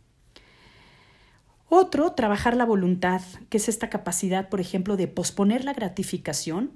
Otro, 1.69 2.13
trabajar 2.13 2.57
la 2.57 2.65
voluntad, 2.65 3.21
que 3.49 3.57
es 3.57 3.69
esta 3.69 3.91
capacidad, 3.91 4.49
por 4.49 4.61
ejemplo, 4.61 4.97
de 4.97 5.09
posponer 5.09 5.65
la 5.65 5.73
gratificación 5.73 6.71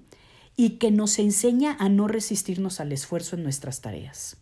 y 0.56 0.78
que 0.78 0.90
nos 0.90 1.18
enseña 1.20 1.76
a 1.78 1.88
no 1.88 2.08
resistirnos 2.08 2.80
al 2.80 2.90
esfuerzo 2.92 3.36
en 3.36 3.44
nuestras 3.44 3.80
tareas 3.80 4.36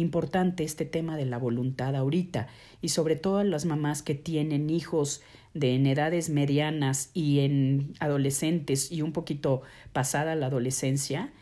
importante 0.00 0.64
este 0.64 0.84
tema 0.84 1.16
de 1.16 1.26
la 1.26 1.38
voluntad 1.38 1.94
ahorita 1.96 2.48
y 2.80 2.90
sobre 2.90 3.16
todo 3.16 3.42
las 3.44 3.64
mamás 3.64 4.02
que 4.02 4.14
tienen 4.14 4.70
hijos 4.70 5.22
de 5.54 5.74
en 5.74 5.86
edades 5.86 6.30
medianas 6.30 7.10
y 7.14 7.40
en 7.40 7.94
adolescentes 8.00 8.92
y 8.92 9.02
un 9.02 9.12
poquito 9.12 9.62
pasada 9.92 10.34
la 10.34 10.46
adolescencia, 10.46 11.32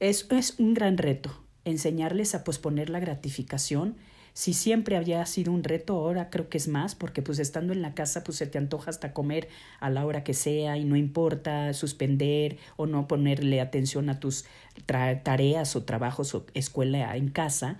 es, 0.00 0.26
es 0.30 0.58
un 0.58 0.74
gran 0.74 0.98
reto. 0.98 1.42
enseñarles 1.64 2.36
a 2.36 2.44
posponer 2.44 2.90
la 2.90 3.00
gratificación. 3.00 3.96
Si 4.36 4.52
siempre 4.52 4.98
había 4.98 5.24
sido 5.24 5.50
un 5.50 5.64
reto, 5.64 5.94
ahora 5.94 6.28
creo 6.28 6.50
que 6.50 6.58
es 6.58 6.68
más, 6.68 6.94
porque 6.94 7.22
pues 7.22 7.38
estando 7.38 7.72
en 7.72 7.80
la 7.80 7.94
casa 7.94 8.22
pues 8.22 8.36
se 8.36 8.46
te 8.46 8.58
antoja 8.58 8.90
hasta 8.90 9.14
comer 9.14 9.48
a 9.80 9.88
la 9.88 10.04
hora 10.04 10.24
que 10.24 10.34
sea 10.34 10.76
y 10.76 10.84
no 10.84 10.94
importa 10.94 11.72
suspender 11.72 12.58
o 12.76 12.84
no 12.84 13.08
ponerle 13.08 13.62
atención 13.62 14.10
a 14.10 14.20
tus 14.20 14.44
tareas 14.84 15.74
o 15.74 15.84
trabajos 15.84 16.34
o 16.34 16.44
escuela 16.52 17.16
en 17.16 17.30
casa. 17.30 17.78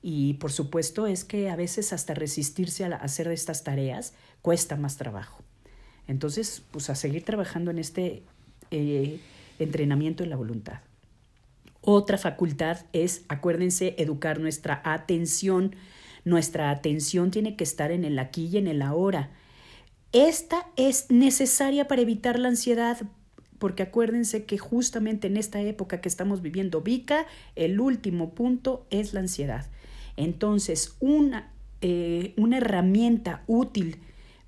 Y 0.00 0.34
por 0.34 0.52
supuesto 0.52 1.08
es 1.08 1.24
que 1.24 1.50
a 1.50 1.56
veces 1.56 1.92
hasta 1.92 2.14
resistirse 2.14 2.84
a 2.84 2.94
hacer 2.94 3.26
estas 3.26 3.64
tareas 3.64 4.14
cuesta 4.40 4.76
más 4.76 4.98
trabajo. 4.98 5.42
Entonces, 6.06 6.62
pues 6.70 6.90
a 6.90 6.94
seguir 6.94 7.24
trabajando 7.24 7.72
en 7.72 7.80
este 7.80 8.22
eh, 8.70 9.18
entrenamiento 9.58 10.22
de 10.22 10.30
la 10.30 10.36
voluntad. 10.36 10.78
Otra 11.90 12.18
facultad 12.18 12.80
es, 12.92 13.24
acuérdense, 13.28 13.94
educar 13.96 14.40
nuestra 14.40 14.82
atención. 14.84 15.74
Nuestra 16.22 16.68
atención 16.70 17.30
tiene 17.30 17.56
que 17.56 17.64
estar 17.64 17.92
en 17.92 18.04
el 18.04 18.18
aquí 18.18 18.44
y 18.52 18.58
en 18.58 18.66
el 18.66 18.82
ahora. 18.82 19.30
Esta 20.12 20.66
es 20.76 21.10
necesaria 21.10 21.88
para 21.88 22.02
evitar 22.02 22.38
la 22.38 22.48
ansiedad, 22.48 22.98
porque 23.58 23.84
acuérdense 23.84 24.44
que 24.44 24.58
justamente 24.58 25.28
en 25.28 25.38
esta 25.38 25.62
época 25.62 26.02
que 26.02 26.10
estamos 26.10 26.42
viviendo, 26.42 26.82
Vika, 26.82 27.24
el 27.56 27.80
último 27.80 28.34
punto 28.34 28.86
es 28.90 29.14
la 29.14 29.20
ansiedad. 29.20 29.64
Entonces, 30.18 30.94
una, 31.00 31.54
eh, 31.80 32.34
una 32.36 32.58
herramienta 32.58 33.44
útil 33.46 33.96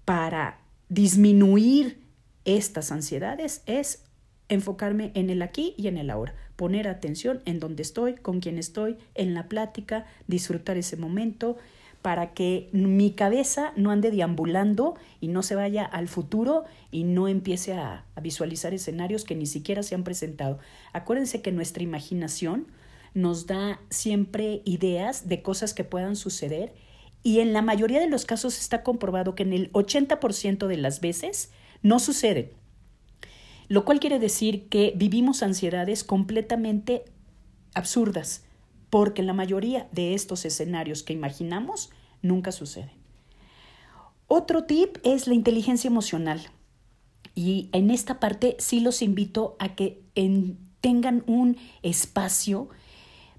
para 0.04 0.60
disminuir 0.90 2.02
estas 2.44 2.92
ansiedades 2.92 3.62
es 3.64 4.04
enfocarme 4.50 5.12
en 5.14 5.30
el 5.30 5.40
aquí 5.40 5.74
y 5.78 5.88
en 5.88 5.96
el 5.96 6.10
ahora, 6.10 6.34
poner 6.56 6.88
atención 6.88 7.40
en 7.46 7.58
donde 7.58 7.82
estoy, 7.82 8.14
con 8.14 8.40
quién 8.40 8.58
estoy, 8.58 8.98
en 9.14 9.32
la 9.32 9.48
plática, 9.48 10.04
disfrutar 10.26 10.76
ese 10.76 10.96
momento 10.96 11.56
para 12.02 12.32
que 12.32 12.68
mi 12.72 13.12
cabeza 13.12 13.72
no 13.76 13.90
ande 13.90 14.10
deambulando 14.10 14.94
y 15.20 15.28
no 15.28 15.42
se 15.42 15.54
vaya 15.54 15.84
al 15.84 16.08
futuro 16.08 16.64
y 16.90 17.04
no 17.04 17.28
empiece 17.28 17.74
a, 17.74 18.04
a 18.14 18.20
visualizar 18.20 18.74
escenarios 18.74 19.24
que 19.24 19.34
ni 19.36 19.46
siquiera 19.46 19.82
se 19.82 19.94
han 19.94 20.04
presentado. 20.04 20.58
Acuérdense 20.92 21.42
que 21.42 21.52
nuestra 21.52 21.82
imaginación 21.82 22.66
nos 23.14 23.46
da 23.46 23.80
siempre 23.90 24.62
ideas 24.64 25.28
de 25.28 25.42
cosas 25.42 25.74
que 25.74 25.84
puedan 25.84 26.16
suceder 26.16 26.72
y 27.22 27.40
en 27.40 27.52
la 27.52 27.60
mayoría 27.60 28.00
de 28.00 28.08
los 28.08 28.24
casos 28.24 28.58
está 28.58 28.82
comprobado 28.82 29.34
que 29.34 29.42
en 29.42 29.52
el 29.52 29.70
80% 29.72 30.66
de 30.66 30.76
las 30.76 31.00
veces 31.00 31.50
no 31.82 31.98
suceden 31.98 32.50
lo 33.70 33.84
cual 33.84 34.00
quiere 34.00 34.18
decir 34.18 34.68
que 34.68 34.92
vivimos 34.96 35.44
ansiedades 35.44 36.02
completamente 36.02 37.04
absurdas, 37.72 38.42
porque 38.90 39.22
la 39.22 39.32
mayoría 39.32 39.88
de 39.92 40.14
estos 40.14 40.44
escenarios 40.44 41.04
que 41.04 41.12
imaginamos 41.12 41.90
nunca 42.20 42.50
suceden. 42.50 42.90
Otro 44.26 44.64
tip 44.64 44.98
es 45.04 45.28
la 45.28 45.34
inteligencia 45.34 45.86
emocional. 45.86 46.40
Y 47.36 47.68
en 47.70 47.92
esta 47.92 48.18
parte 48.18 48.56
sí 48.58 48.80
los 48.80 49.02
invito 49.02 49.54
a 49.60 49.76
que 49.76 50.02
tengan 50.80 51.22
un 51.28 51.56
espacio 51.82 52.70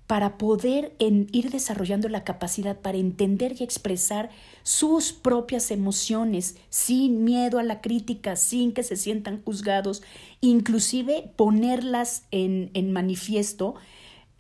para 0.08 0.38
poder 0.38 0.94
ir 1.00 1.52
desarrollando 1.52 2.10
la 2.10 2.26
capacidad 2.26 2.78
para 2.78 2.98
entender 2.98 3.56
y 3.58 3.64
expresar 3.64 4.30
sus 4.64 5.14
propias 5.14 5.72
emociones 5.72 6.58
sin 6.70 7.24
miedo 7.24 7.60
a 7.60 7.64
la 7.64 7.80
crítica, 7.80 8.36
sin 8.36 8.74
que 8.74 8.84
se 8.84 8.98
sientan 8.98 9.42
juzgados, 9.42 10.04
inclusive 10.42 11.32
ponerlas 11.38 12.26
en, 12.32 12.92
manifiesto 12.92 13.76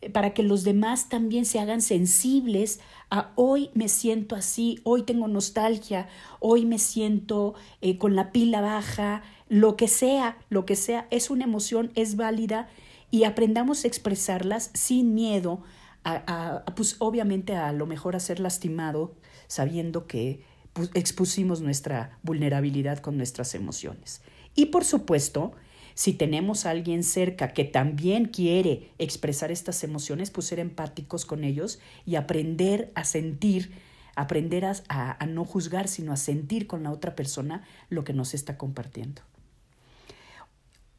eh, 0.01 0.09
para 0.09 0.33
que 0.33 0.43
los 0.43 0.65
demás 0.65 1.07
también 1.07 1.45
se 1.45 1.59
hagan 1.59 1.81
sensibles 1.81 2.81
a 3.09 3.31
hoy 3.35 3.69
me 3.73 3.87
siento 3.87 4.35
así, 4.35 4.79
hoy 4.83 5.03
tengo 5.03 5.27
nostalgia, 5.29 6.07
hoy 6.39 6.65
me 6.65 6.79
siento 6.79 7.53
eh, 7.81 7.97
con 7.97 8.15
la 8.15 8.31
pila 8.31 8.59
baja, 8.61 9.21
lo 9.47 9.75
que 9.75 9.87
sea, 9.87 10.37
lo 10.49 10.65
que 10.65 10.75
sea, 10.75 11.07
es 11.11 11.29
una 11.29 11.43
emoción, 11.43 11.91
es 11.95 12.15
válida 12.15 12.69
y 13.11 13.25
aprendamos 13.25 13.83
a 13.83 13.87
expresarlas 13.87 14.71
sin 14.73 15.13
miedo 15.13 15.61
a, 16.03 16.63
pues 16.75 16.95
obviamente 16.97 17.55
a 17.55 17.71
lo 17.73 17.85
mejor 17.85 18.15
a 18.15 18.19
ser 18.19 18.39
lastimado 18.39 19.13
sabiendo 19.47 20.07
que 20.07 20.43
pues, 20.73 20.89
expusimos 20.95 21.61
nuestra 21.61 22.17
vulnerabilidad 22.23 22.99
con 22.99 23.17
nuestras 23.17 23.53
emociones. 23.53 24.21
Y 24.55 24.67
por 24.67 24.83
supuesto, 24.83 25.51
si 25.93 26.13
tenemos 26.13 26.65
a 26.65 26.71
alguien 26.71 27.03
cerca 27.03 27.49
que 27.49 27.65
también 27.65 28.25
quiere 28.25 28.91
expresar 28.97 29.51
estas 29.51 29.83
emociones, 29.83 30.31
pues 30.31 30.47
ser 30.47 30.59
empáticos 30.59 31.25
con 31.25 31.43
ellos 31.43 31.79
y 32.05 32.15
aprender 32.15 32.91
a 32.95 33.03
sentir, 33.03 33.73
aprender 34.15 34.65
a, 34.65 34.73
a 34.89 35.25
no 35.27 35.45
juzgar, 35.45 35.87
sino 35.87 36.13
a 36.13 36.17
sentir 36.17 36.65
con 36.65 36.83
la 36.83 36.91
otra 36.91 37.15
persona 37.15 37.63
lo 37.89 38.03
que 38.03 38.13
nos 38.13 38.33
está 38.33 38.57
compartiendo. 38.57 39.21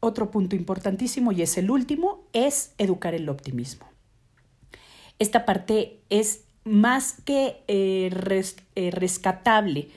Otro 0.03 0.31
punto 0.31 0.57
importantísimo 0.57 1.31
y 1.31 1.43
es 1.43 1.57
el 1.57 1.71
último, 1.71 2.25
es 2.33 2.73
educar 2.77 3.13
el 3.13 3.29
optimismo. 3.29 3.85
Esta 5.17 5.45
parte 5.45 6.01
es 6.09 6.43
más 6.65 7.21
que 7.23 7.63
eh, 7.69 8.11
eh, 8.75 8.91
rescatable 8.91 9.87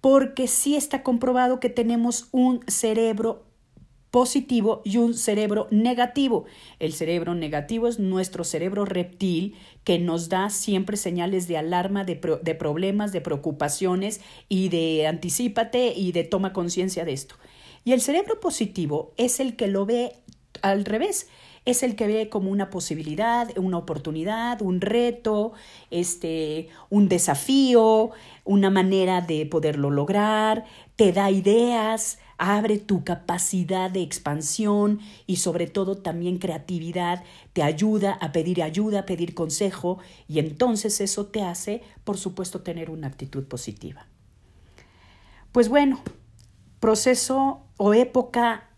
porque 0.00 0.48
sí 0.48 0.74
está 0.74 1.04
comprobado 1.04 1.60
que 1.60 1.68
tenemos 1.68 2.26
un 2.32 2.64
cerebro 2.66 3.44
positivo 4.10 4.82
y 4.84 4.96
un 4.96 5.14
cerebro 5.14 5.68
negativo. 5.70 6.46
El 6.80 6.92
cerebro 6.92 7.36
negativo 7.36 7.86
es 7.86 8.00
nuestro 8.00 8.42
cerebro 8.42 8.84
reptil 8.84 9.54
que 9.84 10.00
nos 10.00 10.28
da 10.28 10.50
siempre 10.50 10.96
señales 10.96 11.46
de 11.46 11.58
alarma, 11.58 12.02
de, 12.04 12.20
de 12.42 12.54
problemas, 12.56 13.12
de 13.12 13.20
preocupaciones 13.20 14.20
y 14.48 14.68
de 14.68 15.06
anticípate 15.06 15.94
y 15.94 16.10
de 16.10 16.24
toma 16.24 16.52
conciencia 16.52 17.04
de 17.04 17.12
esto. 17.12 17.36
Y 17.84 17.92
el 17.92 18.00
cerebro 18.00 18.40
positivo 18.40 19.12
es 19.16 19.40
el 19.40 19.56
que 19.56 19.68
lo 19.68 19.86
ve 19.86 20.16
al 20.62 20.84
revés. 20.84 21.28
Es 21.66 21.82
el 21.82 21.96
que 21.96 22.06
ve 22.06 22.28
como 22.28 22.50
una 22.50 22.68
posibilidad, 22.68 23.48
una 23.56 23.78
oportunidad, 23.78 24.60
un 24.60 24.82
reto, 24.82 25.52
este, 25.90 26.68
un 26.90 27.08
desafío, 27.08 28.10
una 28.44 28.68
manera 28.68 29.22
de 29.22 29.46
poderlo 29.46 29.90
lograr, 29.90 30.66
te 30.96 31.12
da 31.12 31.30
ideas, 31.30 32.18
abre 32.36 32.78
tu 32.78 33.02
capacidad 33.02 33.90
de 33.90 34.02
expansión 34.02 35.00
y 35.26 35.36
sobre 35.36 35.66
todo 35.66 35.96
también 35.96 36.38
creatividad, 36.38 37.24
te 37.54 37.62
ayuda 37.62 38.12
a 38.20 38.32
pedir 38.32 38.62
ayuda, 38.62 39.00
a 39.00 39.06
pedir 39.06 39.34
consejo 39.34 39.98
y 40.28 40.40
entonces 40.40 41.00
eso 41.00 41.26
te 41.26 41.42
hace, 41.42 41.82
por 42.04 42.18
supuesto, 42.18 42.60
tener 42.60 42.90
una 42.90 43.06
actitud 43.06 43.44
positiva. 43.44 44.06
Pues 45.52 45.70
bueno, 45.70 46.02
proceso 46.84 47.62
o 47.78 47.94
época, 47.94 48.68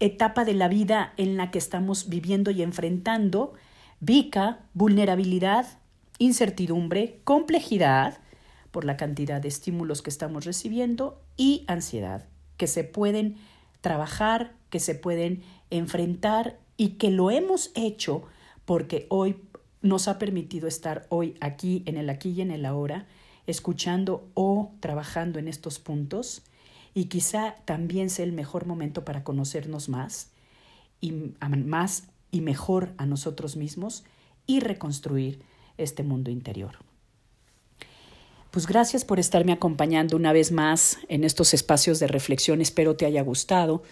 etapa 0.00 0.46
de 0.46 0.54
la 0.54 0.68
vida 0.68 1.12
en 1.18 1.36
la 1.36 1.50
que 1.50 1.58
estamos 1.58 2.08
viviendo 2.08 2.50
y 2.50 2.62
enfrentando, 2.62 3.52
vica, 4.00 4.60
vulnerabilidad, 4.72 5.66
incertidumbre, 6.16 7.20
complejidad 7.24 8.20
por 8.70 8.86
la 8.86 8.96
cantidad 8.96 9.38
de 9.38 9.48
estímulos 9.48 10.00
que 10.00 10.08
estamos 10.08 10.46
recibiendo 10.46 11.20
y 11.36 11.66
ansiedad, 11.68 12.24
que 12.56 12.66
se 12.66 12.84
pueden 12.84 13.36
trabajar, 13.82 14.54
que 14.70 14.80
se 14.80 14.94
pueden 14.94 15.42
enfrentar 15.68 16.58
y 16.78 16.92
que 16.92 17.10
lo 17.10 17.30
hemos 17.30 17.70
hecho 17.74 18.22
porque 18.64 19.04
hoy 19.10 19.36
nos 19.82 20.08
ha 20.08 20.18
permitido 20.18 20.68
estar 20.68 21.04
hoy 21.10 21.36
aquí, 21.42 21.82
en 21.84 21.98
el 21.98 22.08
aquí 22.08 22.30
y 22.30 22.40
en 22.40 22.50
el 22.50 22.64
ahora, 22.64 23.04
escuchando 23.46 24.26
o 24.32 24.72
trabajando 24.80 25.38
en 25.38 25.48
estos 25.48 25.78
puntos 25.78 26.44
y 26.94 27.06
quizá 27.06 27.56
también 27.64 28.10
sea 28.10 28.24
el 28.24 28.32
mejor 28.32 28.66
momento 28.66 29.04
para 29.04 29.24
conocernos 29.24 29.88
más 29.88 30.30
y 31.00 31.12
más 31.12 32.08
y 32.30 32.40
mejor 32.40 32.92
a 32.96 33.06
nosotros 33.06 33.56
mismos 33.56 34.04
y 34.46 34.60
reconstruir 34.60 35.40
este 35.78 36.02
mundo 36.02 36.30
interior. 36.30 36.76
Pues 38.50 38.66
gracias 38.66 39.04
por 39.04 39.18
estarme 39.18 39.52
acompañando 39.52 40.16
una 40.16 40.32
vez 40.32 40.52
más 40.52 40.98
en 41.08 41.24
estos 41.24 41.54
espacios 41.54 41.98
de 42.00 42.06
reflexión. 42.06 42.60
Espero 42.60 42.96
te 42.96 43.06
haya 43.06 43.22
gustado. 43.22 43.82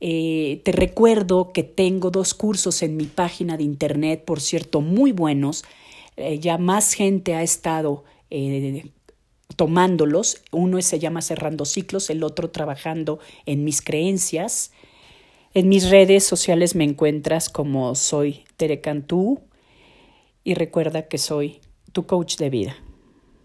Eh, 0.00 0.62
te 0.64 0.70
recuerdo 0.70 1.52
que 1.52 1.64
tengo 1.64 2.12
dos 2.12 2.32
cursos 2.32 2.82
en 2.82 2.96
mi 2.96 3.06
página 3.06 3.56
de 3.56 3.64
internet, 3.64 4.24
por 4.24 4.40
cierto, 4.40 4.80
muy 4.80 5.10
buenos. 5.10 5.64
Eh, 6.16 6.38
ya 6.38 6.58
más 6.58 6.94
gente 6.94 7.34
ha 7.34 7.42
estado 7.42 8.04
eh, 8.30 8.92
tomándolos. 9.56 10.42
Uno 10.50 10.80
se 10.82 10.98
llama 10.98 11.22
Cerrando 11.22 11.64
Ciclos, 11.64 12.10
el 12.10 12.22
otro 12.22 12.50
Trabajando 12.50 13.18
en 13.46 13.64
mis 13.64 13.82
creencias. 13.82 14.72
En 15.54 15.68
mis 15.68 15.90
redes 15.90 16.24
sociales 16.24 16.74
me 16.74 16.84
encuentras 16.84 17.48
como 17.48 17.94
soy 17.94 18.44
Tere 18.56 18.80
Cantú 18.80 19.40
y 20.44 20.54
recuerda 20.54 21.08
que 21.08 21.18
soy 21.18 21.60
tu 21.92 22.06
coach 22.06 22.36
de 22.36 22.50
vida. 22.50 22.76